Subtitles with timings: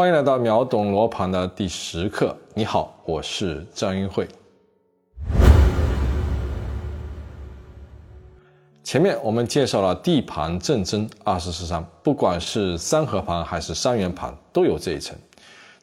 [0.00, 2.34] 欢迎来到秒懂罗盘的第十课。
[2.54, 4.26] 你好，我是张云慧。
[8.82, 15.14] 前面我们介绍了地盘正针二十四三，不管是三合盘还是三元盘都有这一层，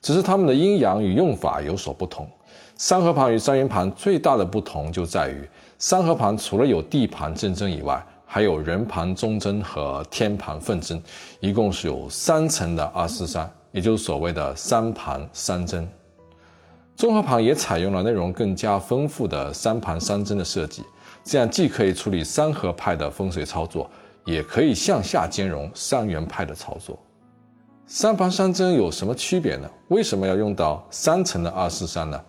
[0.02, 2.28] 只是它们的阴阳与用法有所不同。
[2.76, 11.00] 三合盘与三元盘最大的不同就在于，三合盘除了有地盘正针以外，还有人盘中针和天盘分针，
[11.40, 15.88] 一共是有三层的二四三，也就是所谓的三盘三针。
[16.96, 20.84] 综合盘也采用了内容更加丰富的三盘三针的设计。
[21.24, 23.88] 这样既可以处理三合派的风水操作，
[24.26, 26.98] 也可以向下兼容三元派的操作。
[27.86, 29.70] 三盘三针有什么区别呢？
[29.90, 32.20] 为什么要用到三层的二四三呢？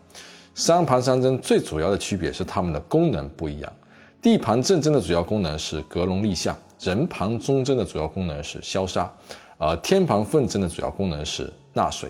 [0.55, 3.73] 三盘三针最主要的区别是它们的功能不一样。
[4.20, 9.11] 地盘正针的主要功能是格龙立相，人盘中针的主要功能是消杀，
[9.59, 12.09] 而天盘分针的主要功能是纳水。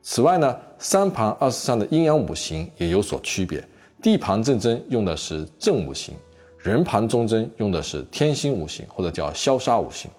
[0.00, 3.62] 此外呢，三盘二十三的阴阳五行也有所区别。
[4.00, 6.14] 地盘正针用的是正五行，
[6.58, 10.10] 人盘中针用的是天心五行或者叫消杀五行，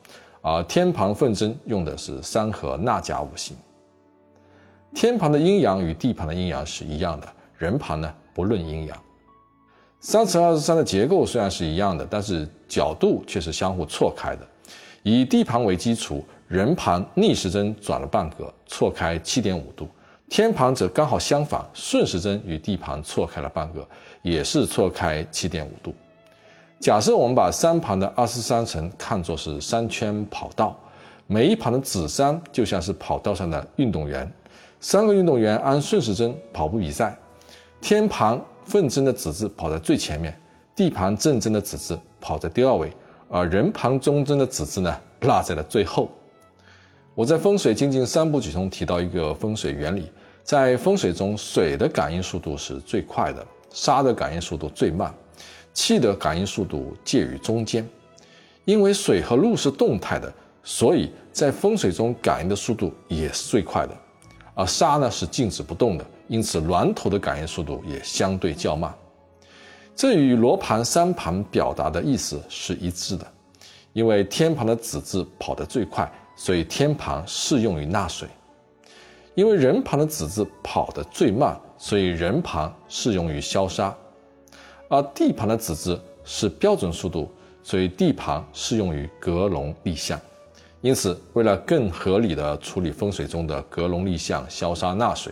[0.42, 3.56] 而天盘分针用的是三合纳甲五行。
[4.94, 8.98] 天盘的阴阳与地盘的阴阳是一样的，人盘呢不论阴阳。
[10.00, 14.48] 三乘二十三的结构虽然是一样的，但是角度却是相互错开的。
[15.08, 19.88] 以地盘为基础，人盘逆时针转了半格，错开七点五度。
[20.28, 23.88] 天盘则刚好相反，顺时针与地盘错开了半格，
[24.24, 25.94] 也是错开七点五度。
[26.80, 30.76] 假设我们把三盘的二十三层看作是三圈跑道，
[31.28, 34.28] 每一盘的子山就像是跑道上的运动员，
[34.80, 37.16] 三个运动员按顺时针跑步比赛。
[37.80, 40.36] 天盘分针的子字跑在最前面，
[40.76, 42.92] 地盘正针的子字跑在第二位，
[43.30, 46.10] 而人旁中针的子字呢落在了最后。
[47.14, 50.12] 我在风水精进三部曲中提到一个风水原理，
[50.44, 55.14] 在风水中，水的感应速度是最快的，沙的感应速度最慢，
[55.74, 57.88] 气的感应速度介于中间。
[58.66, 63.96] 因为水和路是动态的，所以在风水中感应的速度也是最快的。
[64.54, 68.94] 而沙呢是静止不动的，因此峦头的感应速度也相对较慢。
[69.96, 73.26] 这与罗盘三盘表达的意思是一致的，
[73.94, 76.12] 因为天盘的子字跑得最快。
[76.38, 78.28] 所以天盘适用于纳水，
[79.36, 83.96] 因为人盘的子字跑得最慢，所以人盘适用于消杀，
[84.90, 87.32] 而地盘的子字是标准速度，
[87.64, 90.20] 所以地盘适用于格龙立相。
[90.82, 95.32] 因此，为了更合理的处理风水中的格龙立相、消杀纳水，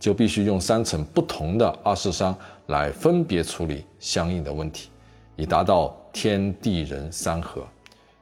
[0.00, 2.34] 就必须用三层不同的二四三
[2.68, 4.90] 来分别处理相应的问题，
[5.36, 7.62] 以达到天地人三合。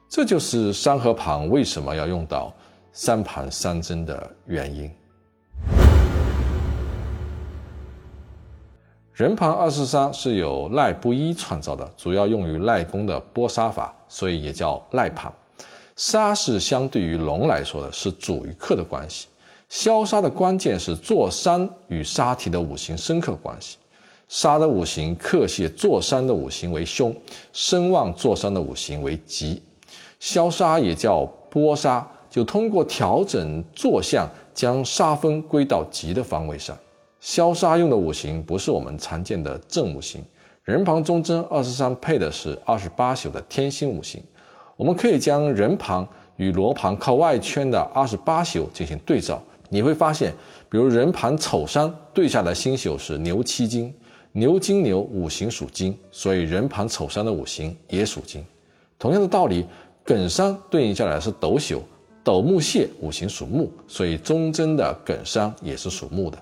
[0.09, 2.53] 这就是三合盘为什么要用到
[2.93, 4.89] 三盘三针的原因。
[9.13, 15.29] 人盘二十三是由赖布衣创造的，主要用于赖宫的剥杀法，所以也叫赖盘。
[15.97, 19.27] 杀是相对于龙来说的是主与客的关系，
[19.67, 23.77] 消杀的关键是坐山与杀体的五行深刻关系。
[24.27, 27.15] 杀的五行克泄坐山的五行为凶，
[27.53, 29.61] 声望坐山的五行为吉。
[30.19, 36.77] 消杀也叫剥杀，就通过调整坐向，将杀分归到吉的方位上。
[37.21, 40.23] 消杀用的五行不是我们常见的正五行，
[40.63, 44.21] 人旁中贞二十三配的是二十八宿的天心五行。
[44.75, 50.33] 我们可以将人旁与罗盘靠外圈的二十八宿进行对照，你会发现，
[50.69, 53.93] 比如人盘丑山对下的星宿是牛七金，
[54.37, 58.45] 牛金牛五行属金，所以人盘丑山的五行也属金。
[58.99, 59.65] 同样的道理。
[60.05, 61.81] 艮山对应下来是斗宿，
[62.23, 66.37] 斗木泄五行属木，所以中贞的艮山也是属木的。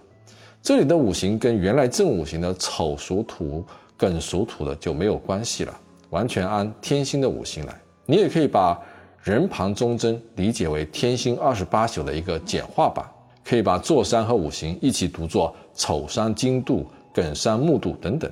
[0.61, 3.65] 这里的五行跟原来正五行的丑属土、
[3.97, 5.75] 艮属土的就没有关系了，
[6.11, 7.73] 完全按天星的五行来。
[8.05, 8.79] 你也可以把
[9.23, 13.03] 人旁中贞理解为天星二十八宿的一个简化版，
[13.43, 18.29] 可以把坐山和五行一起读作丑山金度、艮山木度等等。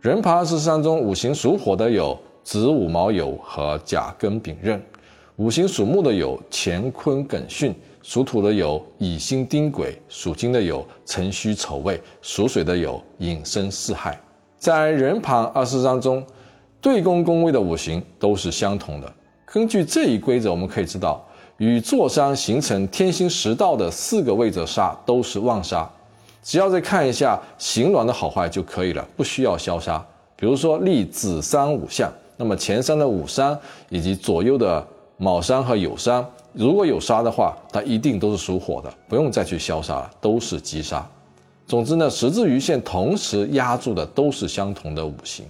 [0.00, 2.16] 人旁二十三中五行属火的有。
[2.44, 4.80] 子午卯酉和甲庚丙壬，
[5.36, 14.18] 五行属木的有乾坤艮巽，属土的有乙辛丁癸，属金的有辰戌丑未，属水的有寅申巳亥。
[14.56, 16.24] 在人盘二十章中，
[16.80, 19.12] 对宫宫位的五行都是相同的。
[19.44, 21.22] 根据这一规则，我们可以知道，
[21.58, 25.86] 与坐山形成天星十道的四个位置杀都是旺杀，
[26.42, 30.04] 只要再看一下形峦的好坏就可以了，不需要消杀。
[30.36, 32.12] 比如说立子山五象。
[32.40, 33.58] 那么前山的午山
[33.88, 34.86] 以及左右的
[35.16, 41.04] 卯山和酉山如果有杀的话，它一定都是属火的，不用再去消杀了，都是吉杀。
[41.66, 45.44] 总之呢，十字鱼线同时压住的都是相同的五行。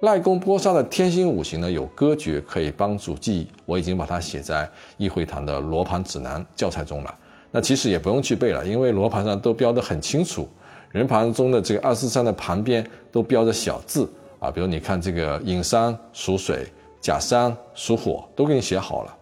[0.00, 7.14] 赖公波杀的天星五行呢，有歌诀可以帮助记忆，我已经把它写在易会堂的罗盘指南教材中了。
[7.56, 10.46] 那其实也不用去背了，因为罗盘上都标得很清楚，
[10.90, 14.06] 人盘中的这个二四三的旁边都标着小字
[14.38, 16.66] 啊，比如你看这个寅山属水，
[17.00, 19.16] 甲山属火，都给你写好了。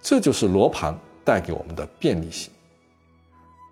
[0.00, 2.50] 这就是罗盘带给我们的便利性。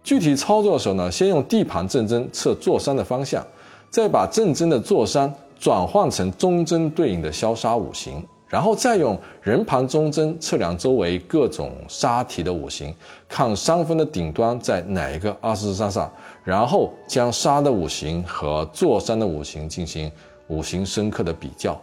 [0.04, 3.42] 具体操作的时候呢，先用地盘正针测坐山的方向，
[3.88, 12.94] 再把正针的坐山转换成中针对应的消杀五行，然后再用人盘中针测量周围各种杀体的五行，
[13.26, 16.12] 看山峰的顶端在哪一个二十四山上，
[16.44, 20.12] 然后将杀的五行和坐山的五行进行
[20.48, 21.80] 五行深刻的比较，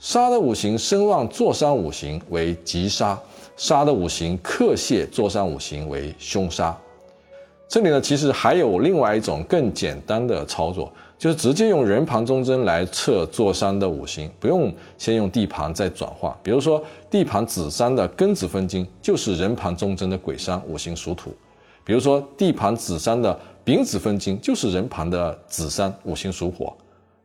[0.00, 3.16] 杀的五行生旺坐山五行为吉杀，
[3.56, 6.76] 杀的五行克泄坐山五行为凶杀。
[7.72, 16.38] 这里呢，其实还有另外一种更简单的操作，就是直接用人盘中针来测座山的五行，不用先用地盘再转化。
[16.42, 21.30] 比如说地盘子山的庚子分金，就是人盘中针的癸山，五行属土；
[21.82, 26.76] 比如说地盘子山的丙子分金，就是人盘的子山，五行属火。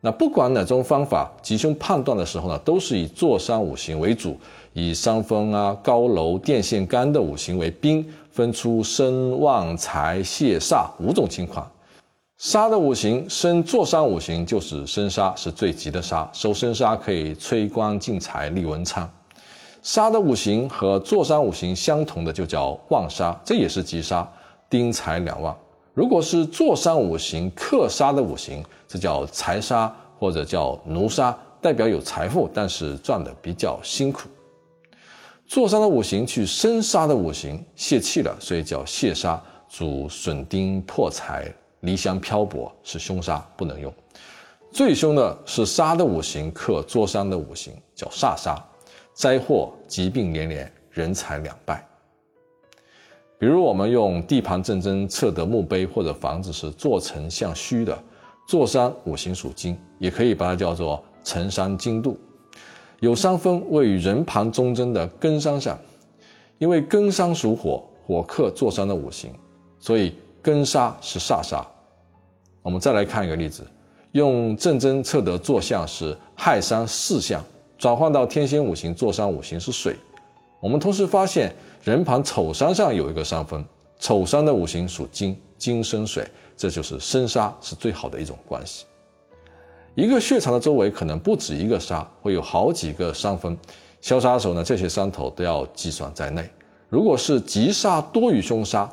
[0.02, 4.38] 那不管哪种方法，吉凶判断的时候呢，都是以坐山五行为主，
[4.74, 8.06] 以山峰啊、高楼、电线杆的五行为宾。
[8.30, 11.68] 分出生旺财泄煞五种情况，
[12.38, 19.10] 杀的五行生坐山五行就是生杀，是最吉的杀，收生杀可以催官进财利文昌。
[19.82, 24.32] 杀的五行和坐山五行相同的就叫旺杀，这也是吉杀，
[24.70, 25.58] 丁财两旺。
[25.98, 34.30] 如果是坐山五行克杀的五行，这叫财杀或者叫奴杀，代表有财富，但是赚的比较辛苦。
[35.48, 43.92] 坐山的五行去生杀的五行泄气了，所以叫泄杀，主损丁破财、离乡漂泊，是凶杀，不能用。
[44.72, 48.64] 最凶的是杀的五行克坐山的五行，叫煞杀，
[49.16, 51.84] 灾祸、疾病连连，人财两败。
[53.40, 57.98] 比如我们用地盘正针测得墓碑或者房子是坐沉向虚的，
[58.48, 62.18] 坐山五行属金，也可以把它叫做沉山金度。
[63.00, 65.78] 有山峰位于人盘中针的根山上，
[66.58, 69.30] 因为根山属火，火克坐山的五行，
[69.80, 71.64] 所以根杀是煞杀。
[72.64, 73.64] 我们再来看一个例子，
[74.14, 77.40] 用正针测得坐向是亥山巳相，
[77.78, 79.96] 转换到天仙五行坐山五行是水。
[80.60, 83.64] 我们同时发现人盘丑山上有一个山峰，
[84.00, 88.86] 丑山的五行属金，金生水，这就是生杀是最好的一种关系。
[89.94, 93.58] 一个血场的周围可能不止一个杀，会有好几个山峰。
[94.02, 96.48] 消杀的时候呢，这些山头都要计算在内。
[96.90, 98.90] 如果是吉杀多于凶杀，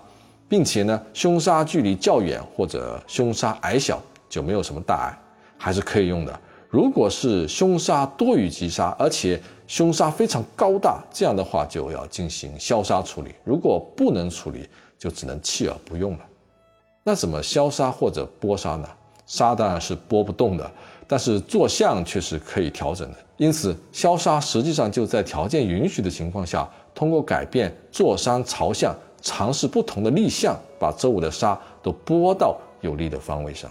[0.49, 5.19] 并且呢凶杀距离较远或者凶杀矮小，就没有什么大碍，
[5.58, 6.40] 还是可以用的。
[6.75, 13.32] 如果是凶杀多于吉杀，而且凶杀非常高大，这样的话就要进行消杀处理。
[13.44, 14.69] 如果不能处理，
[14.99, 16.19] 就只能弃而不用了。
[17.04, 18.88] 那怎么消杀或者剥杀呢？
[19.25, 20.69] 杀当然是剥不动的。
[21.07, 33.71] 但是坐向却是可以调整的，因此消杀实际上就在条件允许的情况下，通过改变坐山朝向，尝试不同的立向，把周围的沙都拨到有利的方位上。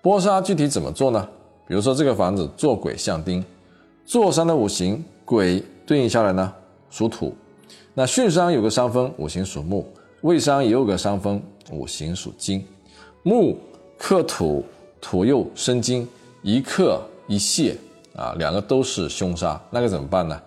[0.00, 1.28] 拨沙具体怎么做呢？
[1.66, 3.44] 比如说这个房子坐鬼向丁，
[4.04, 6.52] 坐山的五行鬼对应下来呢
[6.90, 7.34] 属土，
[7.94, 9.86] 那巽山有个山峰五行属木，
[10.22, 12.66] 未山也有个山峰五行属金，
[13.22, 13.58] 木
[13.98, 14.64] 克土，
[15.00, 16.08] 土又生金。
[16.46, 17.74] 一克一泄
[18.14, 20.38] 啊，两个都是凶杀，那该怎么办呢？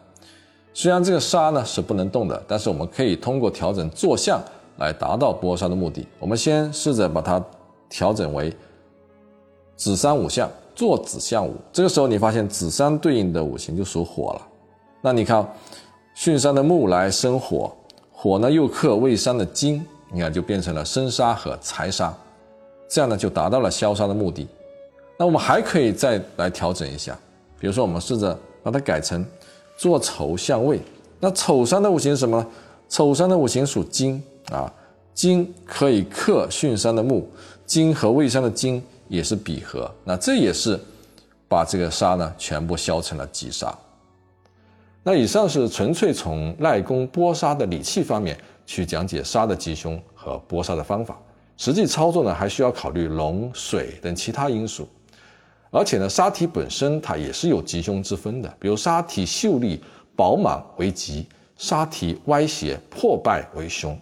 [0.76, 4.40] 虽然这个杀呢是不能动的，但是我们可以通过调整坐向
[4.78, 6.06] 来达到剥杀的目的。
[6.20, 7.44] 我们先试着把它
[7.90, 8.56] 调整为
[9.76, 10.48] 子山五相，
[10.78, 11.56] 坐子相五。
[11.74, 14.42] 这个时候你发现子山对应的五行就属火了。
[15.02, 15.44] 那你看
[16.16, 17.76] 巽山的木来生火，
[18.12, 22.16] 火呢又克未山的金，你看就变成了生杀和财杀，
[22.88, 24.48] 这样呢就达到了消杀的目的。
[25.18, 27.18] 那我们还可以再来调整一下，
[27.60, 29.26] 比如说我们试着把它改成
[29.78, 30.80] 坐丑相位。
[31.20, 32.48] 那丑山的五行是什么呢？
[32.88, 34.72] 丑山的五行属金啊，
[35.16, 37.28] 金可以克巽山的木，
[37.66, 40.80] 金和未山的金也是比合，那这也是
[41.48, 43.74] 把这个杀呢全部消成了吉杀。
[45.04, 51.18] 那以上是纯粹从赖宫剥杀的理气方面去讲解杀的吉凶和剥杀的方法，
[51.56, 54.88] 实际操作呢还需要考虑龙、水等其他因素。
[55.70, 59.82] 而且呢，沙体本身它也是有吉凶之分的，比如沙体秀丽
[60.16, 63.98] 饱满为吉，杀体歪斜破败为凶。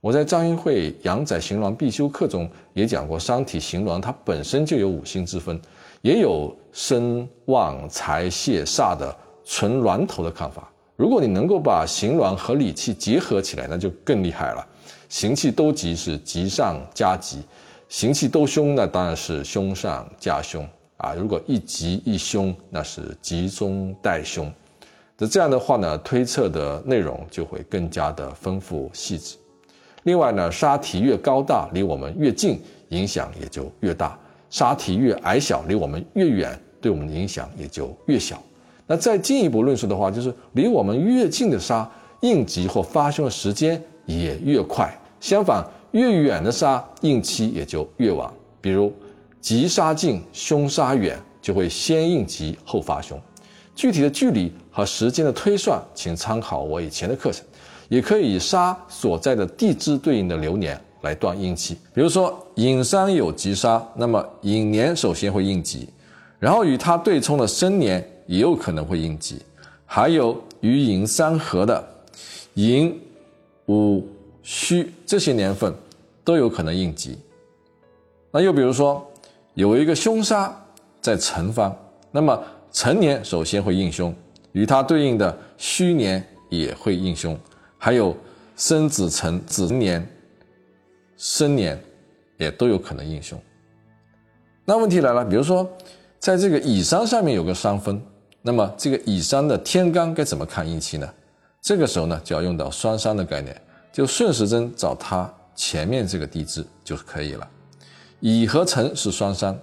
[0.00, 5.60] 我在张英会阳宅行鸾必修课中也讲过，伤体行鸾它本身就有五行之分，
[6.02, 10.70] 也有生旺财泄煞的纯峦头的看法。
[10.96, 14.66] 如果你能够把行鸾和理气结合起来，那就更厉害了。
[15.08, 17.42] 行气都吉是吉上加吉，
[17.88, 20.66] 行气都凶那当然是凶上加凶
[20.98, 21.14] 啊。
[21.14, 24.52] 如果一吉一凶，那是吉中带凶。
[25.18, 29.36] 那这样的话呢，推测的内容就会更加的丰富细致。
[30.06, 32.60] 另外呢，沙体越高大，离我们越近，
[32.90, 34.16] 影响也就越大；
[34.48, 38.40] 沙体越矮小，离我们越远，对我们的影响也就越小。
[38.86, 48.32] 那再进一步论述的话，就是离我们越近的沙，应急或发凶的时间也越快；相反，越远的沙，应期也就越晚。
[48.60, 48.92] 比如，
[49.40, 53.20] 急沙近，凶沙远，就会先应急后发凶。
[53.74, 57.44] 具体的距离和时间的推算，请参考我以前的课程。
[57.88, 65.88] 也可以以杀所在的地支对应的流年来断应期，比如说寅山有吉杀，那么寅年首先会应吉，
[66.38, 69.40] 然后与它对冲的申年也有可能会应吉，
[69.84, 71.84] 还有与寅三合的
[72.54, 72.98] 寅、
[73.66, 74.04] 午、
[74.42, 75.72] 戌这些年份
[76.24, 77.16] 都有可能应吉。
[78.32, 79.06] 那又比如说
[79.54, 80.54] 有一个凶杀
[81.00, 81.74] 在辰方，
[82.10, 84.12] 那么辰年首先会应凶，
[84.52, 87.38] 与它对应的戌年也会应凶。
[87.86, 88.16] 还有
[88.56, 90.04] 生子辰子年、
[91.16, 91.80] 申年，
[92.36, 93.40] 也都有可能应凶。
[94.64, 95.64] 那问题来了，比如说，
[96.18, 98.02] 在这个乙山上面有个山分，
[98.42, 101.08] 那么这个乙山的天干该怎么看应期呢？
[101.62, 103.56] 这个时候呢，就要用到双山的概念，
[103.92, 107.48] 就顺时针找它前面这个地支就可以了。
[108.18, 109.56] 乙和辰是双山，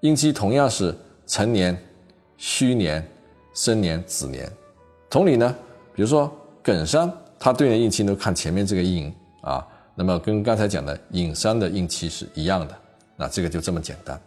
[0.00, 0.96] 应期同样是
[1.26, 1.76] 辰年、
[2.38, 3.06] 戌年、
[3.52, 4.50] 申年、子年。
[5.10, 5.54] 同理呢，
[5.94, 6.34] 比如说
[6.64, 7.12] 艮山。
[7.38, 9.64] 它对应的应期都看前面这个印啊，
[9.94, 12.74] 那么跟刚才讲的寅山的应期是一样的，
[13.16, 14.20] 那这个就这么简单。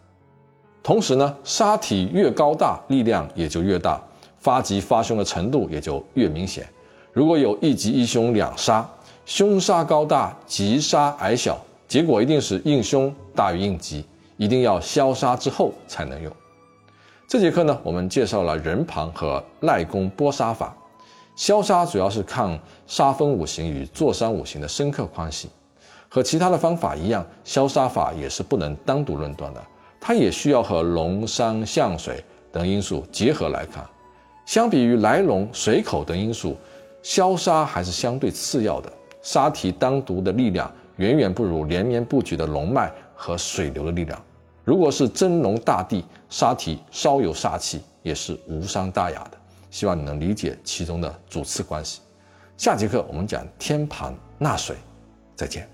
[0.81, 4.01] 同时呢，杀体越高大，力量也就越大，
[4.39, 6.67] 发吉发凶的程度也就越明显。
[7.13, 8.89] 如果有一吉一凶两杀，
[9.25, 14.05] 凶杀高大，吉杀矮小，结果一定是应凶大于应吉，
[14.37, 16.31] 一定要消杀之后才能用。
[17.27, 20.75] 这节课呢，我们介绍了人旁和赖宫拨杀法。
[21.35, 25.49] 消杀主要是看杀分五行与坐山五行的深刻关系，
[26.09, 29.63] 和其他的方法一样，消杀法也是不能单独论断的，
[29.99, 33.83] 它也需要和龙山相水等因素结合来看。
[34.45, 36.57] 相比于来龙、水口等因素，
[37.01, 38.91] 消杀还是相对次要的。
[39.21, 44.21] 杀体单独的力量远远不如连绵不绝的龙脉和水流的力量。
[44.65, 49.37] 如果是真龙大地，杀体稍有煞气也是无伤大雅的。
[49.71, 52.01] 希望你能理解其中的主次关系。
[52.57, 54.75] 下节课我们讲天盘纳水，
[55.35, 55.67] 再见。